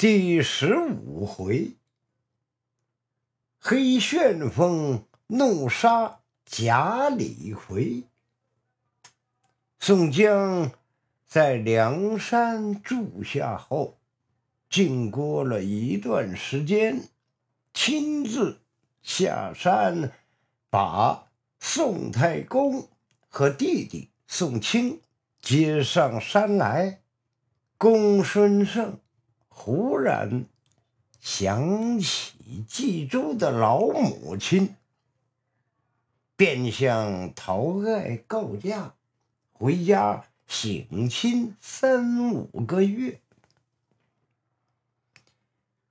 [0.00, 1.76] 第十五回，
[3.58, 8.04] 黑旋风怒杀贾李逵。
[9.78, 10.72] 宋江
[11.26, 13.98] 在梁山住下后，
[14.70, 17.10] 经过了一段时间，
[17.74, 18.62] 亲自
[19.02, 20.12] 下山，
[20.70, 22.88] 把宋太公
[23.28, 25.02] 和弟弟宋清
[25.42, 27.02] 接上山来。
[27.76, 28.98] 公孙胜。
[29.62, 30.46] 忽然
[31.20, 34.74] 想起冀州的老母亲，
[36.34, 38.94] 便向晁盖告假，
[39.52, 43.20] 回家省亲三五个月。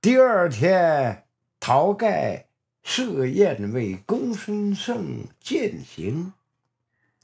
[0.00, 1.24] 第二天，
[1.60, 2.46] 晁盖
[2.82, 6.32] 设宴为公孙胜饯行，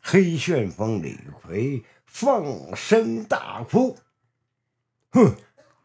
[0.01, 3.99] 黑旋风李逵放声大哭
[5.11, 5.35] ：“哼！”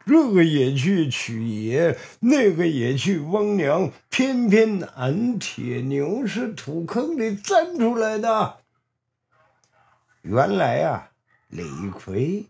[0.05, 8.57] 这个也去娶爷，那个也去翁娘，偏偏俺铁牛是土坑里钻出来的。
[10.23, 11.11] 原来啊，
[11.47, 12.45] 李逵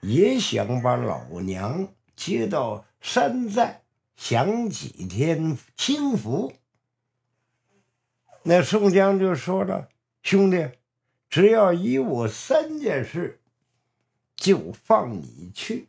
[0.00, 3.82] 也想把老娘接到山寨
[4.16, 6.52] 享几天清福。
[8.42, 9.88] 那宋江就说了
[10.22, 10.68] ：“兄弟，
[11.30, 13.40] 只要依我三件事，
[14.36, 15.88] 就放你去。”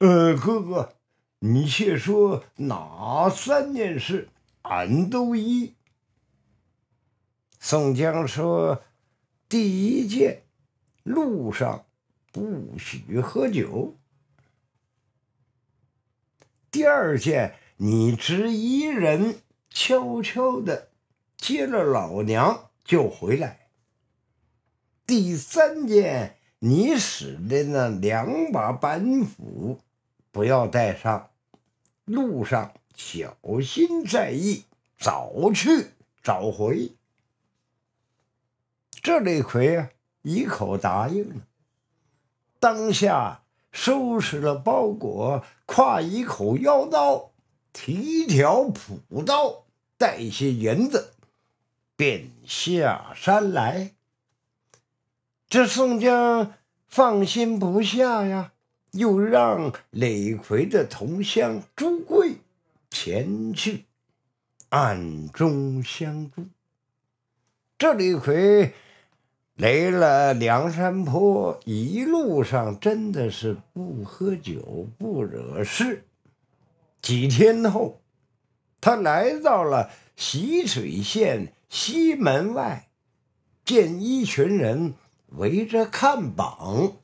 [0.00, 0.94] 呃，哥哥，
[1.40, 4.30] 你且说哪三件事，
[4.62, 5.74] 俺都依。
[7.58, 8.82] 宋江说
[9.46, 10.44] ：“第一件，
[11.02, 11.84] 路上
[12.32, 13.98] 不许喝酒；
[16.70, 20.88] 第二件，你只一人悄悄的
[21.36, 23.68] 接了老娘就回来；
[25.06, 29.82] 第三件，你使的那两把板斧。”
[30.32, 31.30] 不要带上，
[32.04, 34.64] 路上小心在意，
[34.98, 35.88] 早去
[36.22, 36.92] 早回。
[39.02, 39.90] 这李逵啊，
[40.22, 41.42] 一口答应了。
[42.58, 47.32] 当下收拾了包裹，挎一口腰刀，
[47.72, 49.64] 提一条朴刀，
[49.96, 51.14] 带些银子，
[51.96, 53.94] 便下山来。
[55.48, 56.54] 这宋江
[56.86, 58.52] 放心不下呀。
[58.92, 62.36] 又让李逵的同乡朱贵
[62.90, 63.84] 前去
[64.68, 66.46] 暗中相助。
[67.78, 68.72] 这李逵
[69.54, 76.04] 来了梁山坡，一路上真的是不喝酒不惹事。
[77.00, 78.00] 几天后，
[78.80, 82.88] 他来到了习水县西门外，
[83.64, 84.94] 见一群人
[85.28, 86.96] 围着看榜。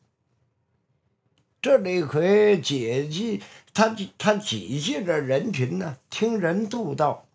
[1.67, 3.43] 这李逵解记
[3.75, 7.27] 他他挤进了人群呢，听人度道，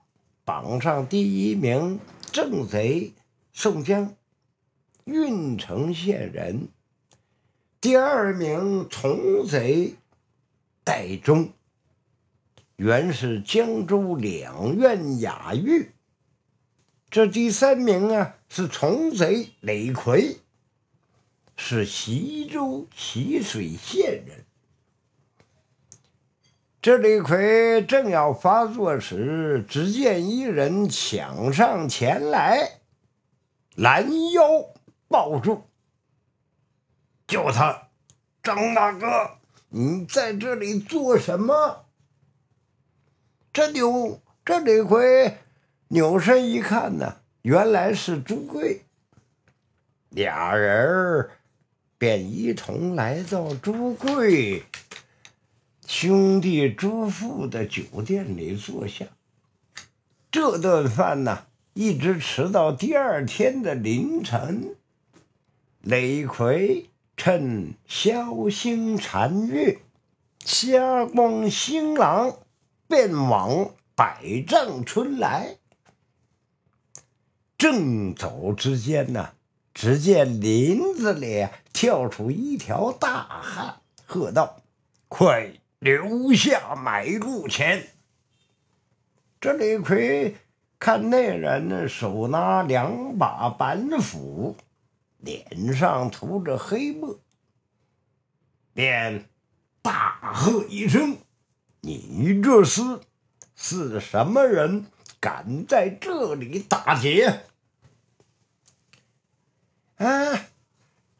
[0.45, 1.99] 榜上第一名
[2.31, 3.11] 正贼
[3.51, 4.15] 宋江，
[5.03, 6.69] 郓城县人；
[7.81, 9.95] 第二名从贼
[10.85, 11.49] 戴宗，
[12.77, 15.87] 原是江州两院雅狱；
[17.09, 20.37] 这第三名啊是从贼李逵。
[21.63, 24.43] 是西州习水县人。
[26.81, 32.79] 这李逵正要发作时，只见一人抢上前来，
[33.75, 34.73] 拦腰
[35.07, 35.61] 抱住，
[37.27, 37.89] 叫他
[38.41, 39.37] 张大哥，
[39.69, 41.85] 你在这里做什么？
[43.53, 45.37] 这扭这李逵
[45.89, 48.81] 扭身一看呢，原来是朱贵，
[50.09, 51.31] 俩人儿。
[52.01, 54.63] 便一同来到朱贵
[55.85, 59.05] 兄弟朱富的酒店里坐下。
[60.31, 61.45] 这顿饭呢，
[61.75, 64.75] 一直吃到第二天的凌晨。
[65.81, 69.81] 李逵趁宵星残月，
[70.43, 72.35] 霞光星朗，
[72.87, 75.57] 便往百丈村来。
[77.59, 79.33] 正走之间呢。
[79.73, 84.61] 只见林子里跳出一条大汉，喝道
[85.07, 87.87] ：“快留下买路钱！”
[89.39, 90.35] 这李逵
[90.77, 94.55] 看那人，手拿两把板斧，
[95.17, 97.19] 脸上涂着黑墨，
[98.73, 99.29] 便
[99.81, 101.17] 大喝一声
[101.81, 102.99] ：“你这厮
[103.55, 104.85] 是什么人？
[105.19, 107.41] 敢在这里打劫？”
[110.05, 110.47] 啊！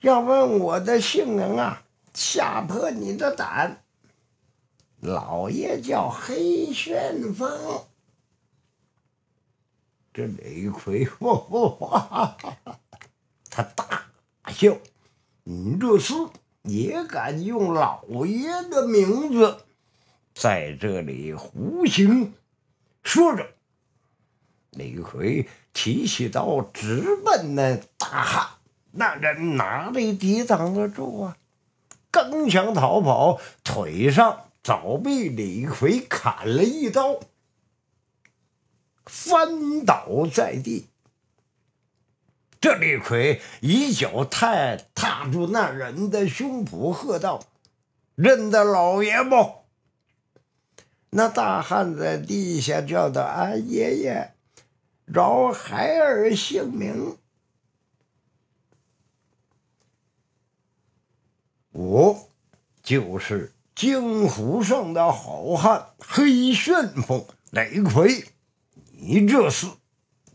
[0.02, 1.84] 要问我的姓名啊，
[2.14, 3.84] 吓破你的胆！
[5.00, 7.86] 老爷叫黑旋风。
[10.14, 12.38] 这李逵哇哇哇，
[13.50, 14.08] 他大
[14.48, 14.76] 笑
[15.46, 16.14] ：“你这是
[16.64, 19.64] 也敢用老爷的名字
[20.34, 22.34] 在这里胡行？”
[23.04, 23.48] 说着，
[24.72, 28.50] 李逵提起刀直奔那大汉，
[28.94, 31.38] 那人哪里抵挡得住啊？
[32.12, 37.22] 刚想逃跑，腿上早被李逵砍了一刀。
[39.06, 40.88] 翻倒在地，
[42.60, 47.44] 这李逵一脚踏踏住那人的胸脯，喝道
[48.16, 49.64] ：“认得老爷不？”
[51.12, 54.34] 那大汉在地下叫道：“啊，爷爷，
[55.06, 57.18] 饶孩儿性命。
[61.82, 62.30] 我
[62.84, 68.26] 就是江湖上的好汉黑旋风李逵。”
[69.04, 69.66] 你这是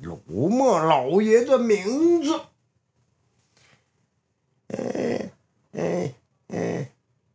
[0.00, 2.40] 辱没老爷的名字！
[4.66, 5.30] 哎
[5.70, 6.14] 哎
[6.48, 6.90] 哎，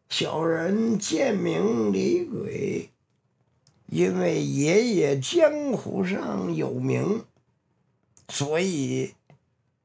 [0.10, 2.90] 小人贱名李鬼，
[3.86, 7.24] 因为爷爷江湖上有名，
[8.28, 9.14] 所以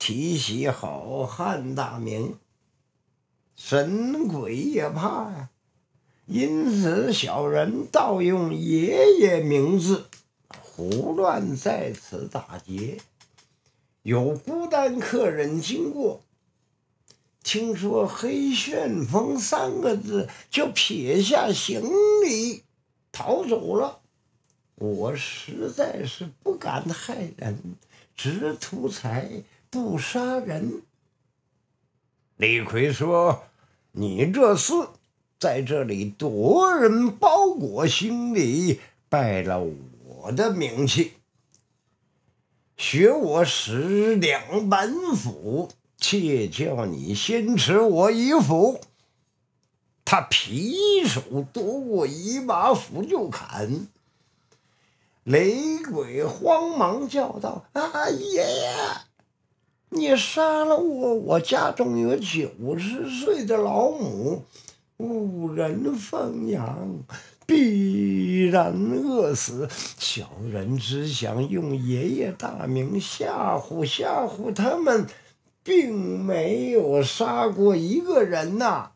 [0.01, 2.37] 提起好汉大名，
[3.57, 5.51] 神鬼也怕呀。
[6.27, 10.07] 因此，小人盗用爷爷名字。
[10.51, 12.99] 胡乱在此打劫，
[14.03, 16.21] 有孤单客人经过，
[17.43, 21.83] 听说“黑旋风”三个字，就撇下行
[22.25, 22.65] 李
[23.11, 24.01] 逃走了。
[24.75, 27.77] 我实在是不敢害人，
[28.15, 30.83] 只图财不杀人。
[32.37, 33.45] 李逵说
[33.93, 34.75] ：“你这是
[35.39, 41.13] 在这里夺人包裹行李，败了我。”的名气，
[42.77, 48.81] 学我使两板斧，且叫你先吃我一斧。
[50.05, 53.87] 他劈手夺过一把斧就砍。
[55.23, 58.75] 雷鬼慌忙叫道：“啊，爷爷，
[59.89, 61.15] 你杀了我！
[61.15, 64.45] 我家中有九十岁的老母，
[64.97, 67.05] 无人奉养。”
[67.47, 69.69] 必然饿死！
[69.71, 75.07] 小人只想用爷爷大名吓唬吓唬他们，
[75.63, 78.91] 并没有杀过一个人呐。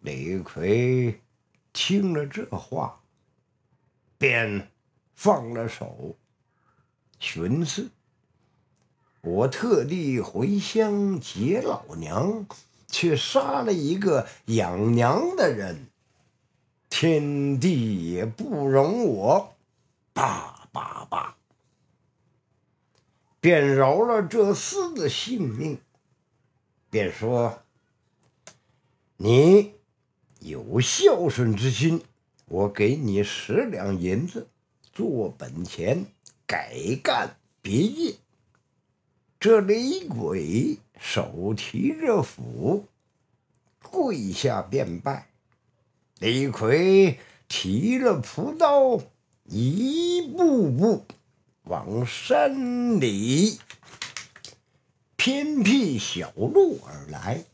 [0.00, 1.20] 李逵
[1.74, 3.02] 听了这话，
[4.16, 4.70] 便
[5.14, 6.16] 放了手，
[7.18, 7.90] 寻思：
[9.22, 12.46] 我特地回乡接老娘，
[12.86, 15.88] 却杀了一个养娘的人。
[16.88, 19.54] 天地也不容我，
[20.14, 21.36] 罢罢罢，
[23.40, 25.78] 便饶了这厮的性命，
[26.88, 27.62] 便说
[29.18, 29.74] ：“你
[30.40, 32.02] 有孝顺之心，
[32.46, 34.48] 我给你十两银子
[34.92, 36.06] 做本钱，
[36.46, 38.14] 改干别业。”
[39.40, 42.84] 这李鬼手提着斧，
[43.82, 45.28] 跪下便拜。
[46.18, 49.00] 李逵提了朴刀，
[49.44, 51.06] 一步步
[51.62, 53.58] 往山里
[55.16, 57.44] 偏僻小路而来。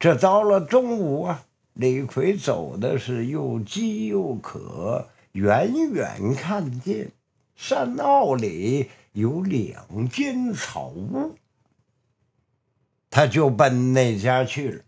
[0.00, 7.12] 这到了中午啊，李逵走的是又饥又渴，远远看见
[7.54, 11.34] 山坳里有两间草屋，
[13.10, 14.84] 他就奔那家去了。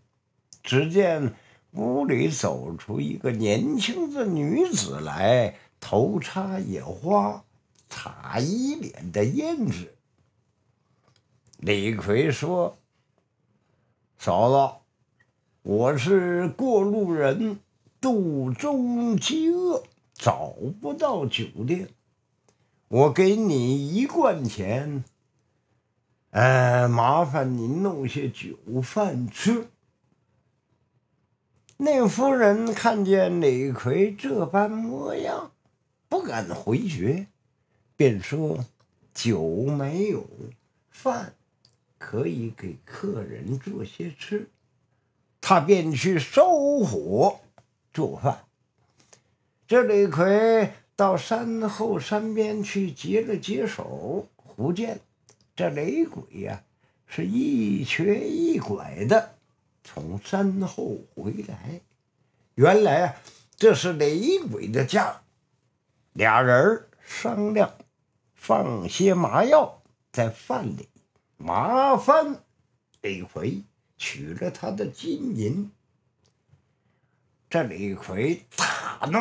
[0.63, 1.33] 只见。
[1.73, 7.43] 屋里走出一个年轻的女子来，头插野花，
[7.87, 9.93] 擦一脸的胭脂。
[11.57, 12.79] 李逵说
[14.17, 14.75] ：“嫂子，
[15.61, 17.59] 我是过路人，
[18.01, 19.83] 肚中饥饿，
[20.15, 21.89] 找不到酒店，
[22.89, 25.03] 我给你一贯钱，
[26.29, 29.67] 呃，麻烦您弄些酒饭吃。”
[31.79, 35.51] 那夫人看见李逵这般模样，
[36.07, 37.27] 不敢回绝，
[37.95, 38.65] 便说
[39.13, 40.25] ：“酒没有，
[40.89, 41.35] 饭
[41.97, 44.49] 可以给客人做些吃。”
[45.41, 47.41] 他便去收火
[47.93, 48.45] 做饭。
[49.67, 54.99] 这李逵到山后山边去解了解手，忽见
[55.55, 56.63] 这雷鬼呀，
[57.05, 59.35] 是一瘸一拐的。
[59.83, 61.81] 从山后回来，
[62.55, 63.15] 原来啊，
[63.55, 65.21] 这是雷鬼的家。
[66.13, 67.75] 俩人商量，
[68.33, 70.89] 放些麻药在饭里，
[71.37, 72.43] 麻烦
[73.01, 73.63] 李逵
[73.99, 75.71] 取了他的金银。
[77.51, 79.19] 这李逵大怒，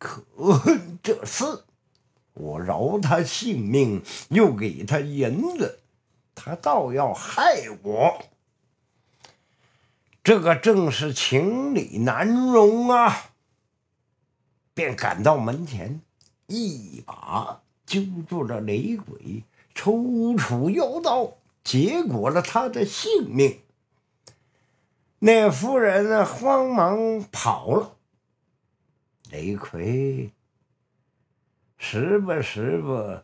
[0.00, 1.60] 可恨这厮！
[2.32, 5.80] 我饶他性命，又给他银子，
[6.34, 8.24] 他倒要害我。
[10.24, 13.32] 这个正是情理难容啊！
[14.72, 16.00] 便赶到门前，
[16.46, 23.60] 一把揪住了雷鬼，抽出腰刀，结果了他的性命。
[25.18, 27.96] 那夫人慌忙跑了。
[29.30, 30.30] 雷奎
[31.76, 33.18] 时不时不，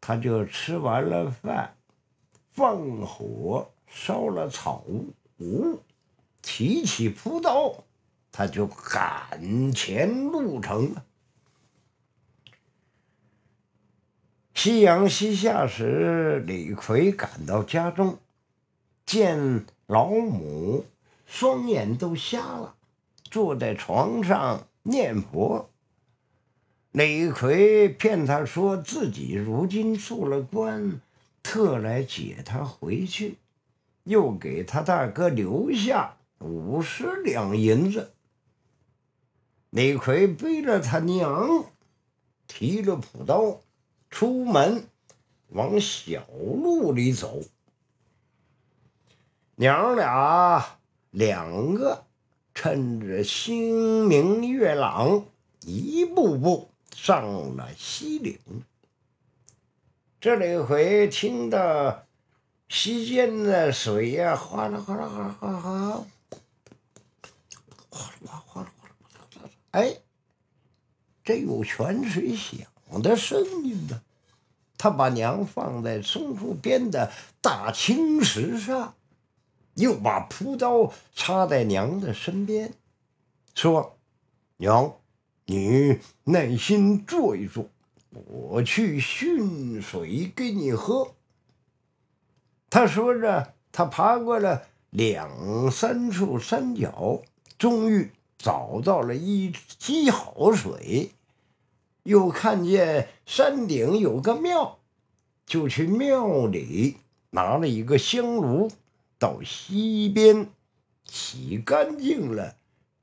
[0.00, 1.76] 他就吃完了饭，
[2.52, 4.84] 放火烧了草
[5.38, 5.80] 屋，
[6.42, 7.84] 提起朴刀，
[8.32, 11.04] 他就赶前路程了。
[14.54, 18.18] 夕阳西下时，李逵赶到家中，
[19.06, 20.84] 见老母。
[21.24, 22.74] 双眼都瞎了，
[23.30, 25.70] 坐在床上念佛。
[26.92, 31.00] 李逵骗他说自己如今做了官，
[31.42, 33.36] 特来接他回去，
[34.04, 38.12] 又给他大哥留下五十两银子。
[39.70, 41.64] 李逵背着他娘，
[42.46, 43.60] 提着朴刀，
[44.10, 44.84] 出门
[45.48, 47.40] 往小路里走。
[49.56, 50.76] 娘俩。
[51.12, 52.04] 两个
[52.62, 55.24] 趁着星明月朗，
[55.62, 58.38] 一步步上了西岭。
[60.20, 62.04] 这里回听到
[62.68, 66.04] 溪间的水呀，哗啦哗啦哗啦哗啦哗啦，
[67.88, 69.96] 哗啦哗啦哗啦哗啦，哎，
[71.24, 74.02] 这有泉水响的声音呢。
[74.76, 78.94] 他把娘放在松树边的大青石上。
[79.74, 82.74] 又把朴刀插在娘的身边，
[83.54, 83.96] 说
[84.58, 84.94] ：“娘，
[85.46, 87.66] 你耐心坐一坐，
[88.10, 91.14] 我去寻水给你喝。”
[92.68, 97.22] 他说着，他爬过了两三处山脚，
[97.58, 101.10] 终于找到了一积好水，
[102.04, 104.78] 又看见山顶有个庙，
[105.46, 106.96] 就去庙里
[107.30, 108.70] 拿了一个香炉。
[109.20, 110.48] 到溪边
[111.04, 112.56] 洗干净了，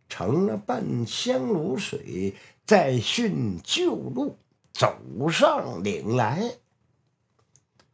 [0.09, 2.33] 盛了半香炉水，
[2.65, 4.35] 再寻旧路
[4.73, 6.55] 走上岭来。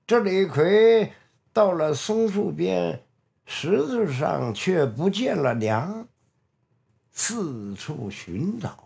[0.08, 1.12] 这李逵
[1.51, 3.03] 到了松树边，
[3.46, 6.08] 石子上却不见了娘，
[7.12, 8.77] 四处寻找，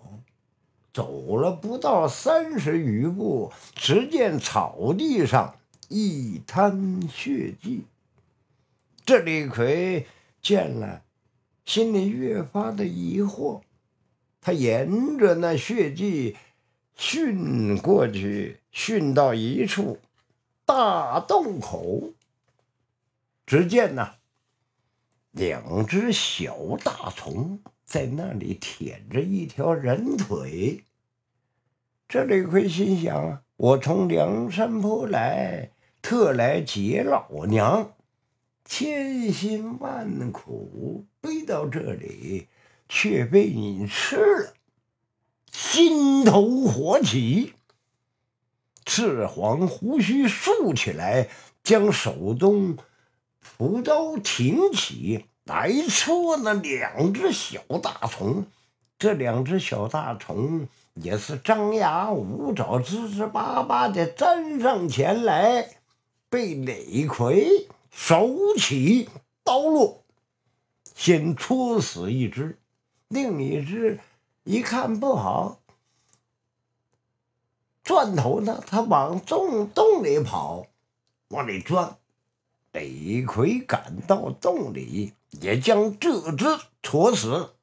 [0.91, 7.83] 走了不到三十余步，只见草地上一滩血迹。
[9.07, 10.05] 这李逵
[10.41, 11.03] 见了，
[11.63, 13.61] 心里越发的疑惑。
[14.41, 16.35] 他沿着那血迹
[16.93, 19.99] 寻过去，寻到一处
[20.65, 22.11] 大洞口，
[23.45, 24.15] 只见呐，
[25.31, 30.83] 两只小大虫在那里舔着一条人腿。
[32.09, 35.71] 这李逵心想：我从梁山坡来，
[36.01, 37.93] 特来劫老娘。
[38.69, 42.47] 千辛万苦背到这里，
[42.89, 44.53] 却被你吃了，
[45.51, 47.53] 心头火起，
[48.85, 51.29] 赤黄胡须竖起来，
[51.63, 52.77] 将手中
[53.39, 58.45] 朴刀挺起来戳那两只小大虫。
[58.99, 65.77] 这两只小大虫也是张牙舞爪、吱吱巴巴的粘上前来，
[66.29, 67.69] 被李逵。
[67.91, 69.09] 手起
[69.43, 70.03] 刀落，
[70.95, 72.59] 先戳死一只，
[73.07, 73.99] 另一只
[74.43, 75.59] 一看不好，
[77.83, 80.67] 转头呢，他往洞洞里跑，
[81.29, 81.97] 往里钻。
[82.73, 86.45] 李逵赶到洞里，也将这只
[86.83, 87.55] 戳死。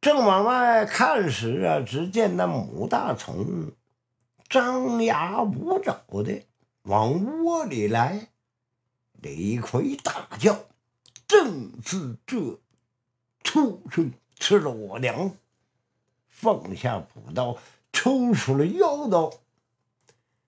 [0.00, 3.72] 正往外看时啊，只见那母大虫
[4.48, 6.42] 张牙舞爪的
[6.82, 8.28] 往窝里来。
[9.22, 10.66] 李逵大叫
[11.28, 12.58] ：“正是这
[13.44, 15.36] 畜生吃了我娘！”
[16.26, 17.56] 放下朴刀，
[17.92, 19.32] 抽出了腰刀。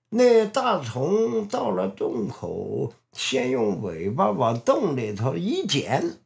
[0.08, 6.18] 那大虫到了洞口，先用尾巴往洞里头一剪，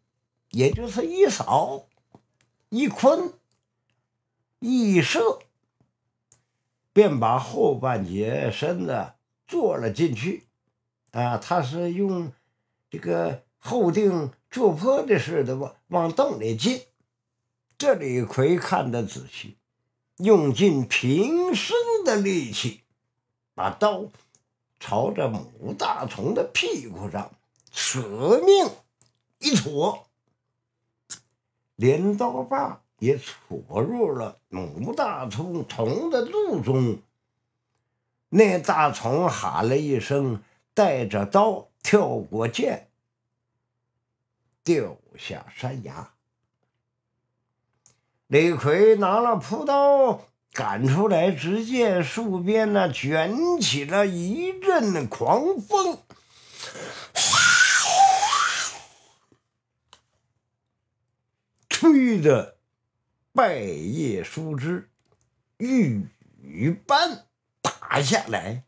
[0.51, 1.87] 也就是一扫，
[2.71, 3.35] 一捆
[4.59, 5.41] 一射，
[6.95, 9.13] 便把后半截身子
[9.47, 10.45] 坐了进去。
[11.11, 12.33] 啊，他是用
[12.91, 16.83] 这个后腚坐坡的似的往往洞里进。
[17.77, 19.57] 这李逵看得仔细，
[20.17, 22.83] 用尽平生的力气，
[23.55, 24.07] 把刀
[24.81, 27.31] 朝着母大虫的屁股上
[27.71, 28.71] 舍命
[29.39, 30.07] 一戳，
[31.77, 36.99] 镰刀把也戳入了母大虫虫的肚中。
[38.31, 40.43] 那大虫喊了一声，
[40.75, 42.91] 带着刀跳过涧，
[44.63, 46.13] 掉下山崖。
[48.27, 56.03] 李逵拿了朴刀赶出来，只见树边呢卷起了一阵狂风，
[61.71, 62.59] 吹得
[63.33, 64.91] 败叶树枝
[65.57, 67.25] 雨般
[67.63, 68.65] 打下来。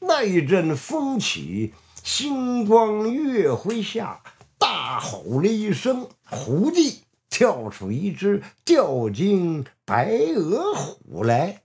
[0.00, 1.74] 那一阵风起，
[2.10, 4.22] 星光月辉下，
[4.56, 7.02] 大吼了一声，虎地。
[7.28, 11.62] 跳出一只吊睛白额虎来，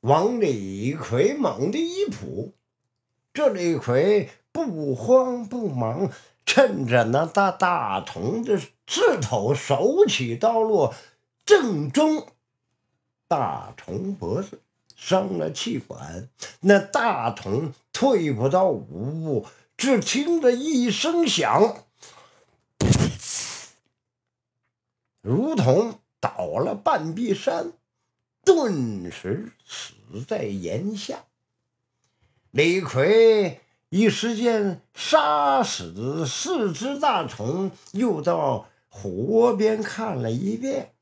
[0.00, 2.54] 往李逵猛地一扑。
[3.32, 6.08] 这李逵不慌不忙，
[6.46, 8.56] 趁着那大大虫的
[8.86, 10.94] 势头，手起刀落，
[11.44, 12.28] 正中
[13.26, 14.62] 大虫脖子，
[14.94, 16.28] 伤了气管。
[16.60, 19.46] 那大虫退不到五步，
[19.76, 21.84] 只听得一声响。
[25.20, 27.72] 如同倒了半壁山，
[28.44, 31.24] 顿时死在岩下。
[32.50, 40.92] 李逵一时间杀死四只大虫，又到虎窝边看了一遍，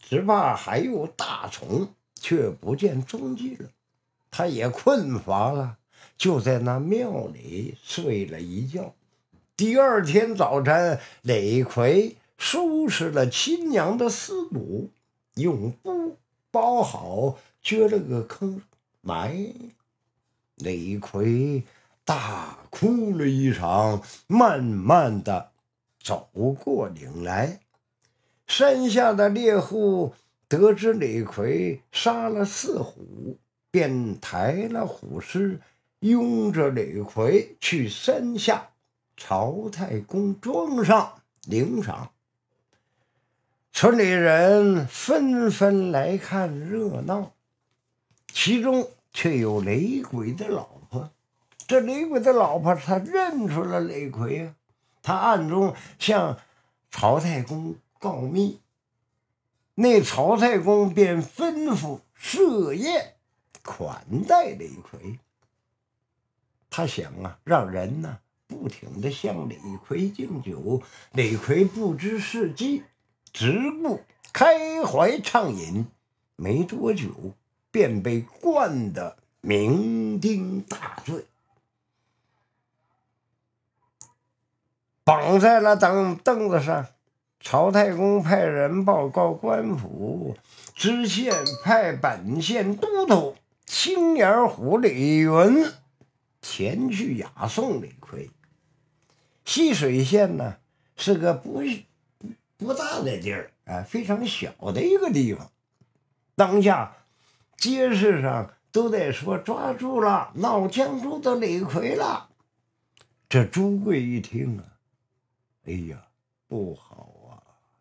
[0.00, 3.70] 只怕还有大虫，却不见踪迹了。
[4.30, 5.78] 他也困乏了，
[6.16, 8.94] 就在那庙里睡了一觉。
[9.56, 12.16] 第二天早晨，李逵。
[12.40, 14.90] 收拾了亲娘的尸骨，
[15.34, 16.16] 用布
[16.52, 18.62] 包好，掘了个坑
[19.00, 19.52] 埋。
[20.54, 21.64] 李逵
[22.04, 25.50] 大哭了一场，慢慢的
[26.00, 27.58] 走过岭来。
[28.46, 30.14] 山下的猎户
[30.48, 33.38] 得知李逵杀了四虎，
[33.70, 35.60] 便抬了虎尸，
[36.00, 38.70] 拥着李逵去山下
[39.14, 42.12] 朝太公庄上领赏。
[43.72, 47.32] 村里人纷纷来看热闹，
[48.32, 51.10] 其中却有雷鬼的老婆。
[51.66, 54.54] 这雷鬼的老婆，他认出了雷逵啊，
[55.02, 56.38] 他暗中向
[56.90, 58.60] 曹太公告密。
[59.80, 63.14] 那曹太公便吩咐设宴
[63.62, 65.20] 款待李逵。
[66.68, 72.82] 他想啊，让人呢不停的向李逵敬酒，李逵不知是机。
[73.32, 74.00] 只顾
[74.32, 75.86] 开怀畅饮，
[76.34, 77.34] 没多久
[77.70, 81.24] 便被灌得酩酊大醉，
[85.04, 86.84] 绑在了凳凳子上。
[87.40, 90.36] 曹太公派人报告官府，
[90.74, 91.32] 知县
[91.64, 95.66] 派本县都督青眼虎李云
[96.42, 98.30] 前去押送李逵。
[99.44, 100.56] 浠水县呢，
[100.96, 101.62] 是个不。
[102.58, 105.52] 不大的地儿啊，非常小的一个地方。
[106.34, 106.96] 当下
[107.56, 112.30] 街市上都在说抓住了闹江州的李逵了。
[113.28, 114.64] 这朱贵一听啊，
[115.66, 116.08] 哎呀，
[116.48, 117.14] 不好！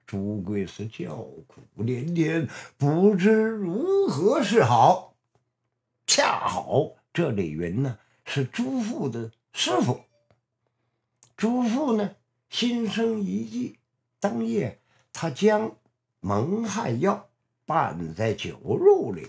[0.08, 5.16] 朱贵是叫苦连天，不知如何是好。
[6.06, 10.00] 恰好这李云呢是朱父的师傅，
[11.36, 12.16] 朱父呢
[12.50, 13.80] 心生一计。
[14.22, 14.80] 当夜，
[15.12, 15.76] 他将
[16.22, 17.30] 蒙汗药
[17.66, 19.28] 拌在酒肉里，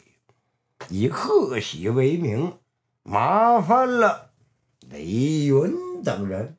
[0.89, 2.57] 以贺喜为名，
[3.03, 4.31] 麻烦了
[4.89, 6.57] 李云等人，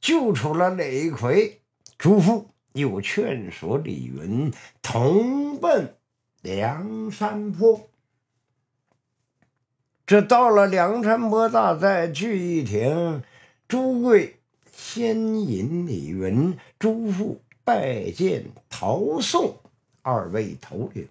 [0.00, 1.60] 救出了李逵。
[1.98, 4.52] 朱父又劝说李云
[4.82, 5.96] 同奔
[6.42, 7.88] 梁山坡。
[10.06, 13.22] 这到了梁山坡大寨聚义亭，
[13.68, 14.36] 朱贵。
[14.72, 19.58] 先引李云、朱富拜见陶宋
[20.02, 21.06] 二位头领。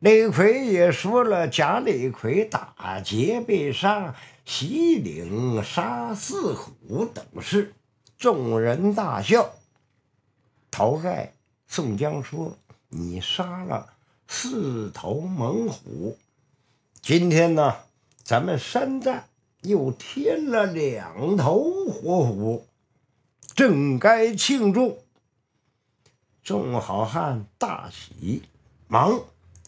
[0.00, 7.72] 李逵也说了假李逵打劫被杀、袭岭杀四虎等事，
[8.18, 9.54] 众人大笑。
[10.76, 11.32] 晁盖、
[11.66, 12.54] 宋江说
[12.90, 13.94] ：“你杀了
[14.28, 16.18] 四头猛虎，
[17.00, 17.76] 今天呢，
[18.22, 19.26] 咱们山寨
[19.62, 22.66] 又添了两头活虎，
[23.54, 24.98] 正该庆祝。”
[26.44, 28.42] 众好汉大喜，
[28.86, 29.18] 忙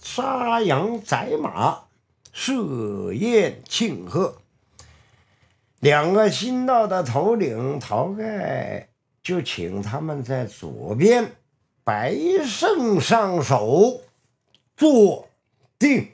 [0.02, 1.84] 杀羊宰马，
[2.34, 4.36] 设宴庆贺。
[5.80, 8.90] 两个新到的头领晁盖
[9.28, 11.32] 就请他们在左边
[11.84, 14.00] 白胜上手
[14.74, 15.28] 坐
[15.78, 16.12] 定。